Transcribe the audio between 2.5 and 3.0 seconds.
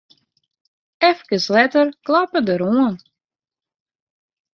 er oan.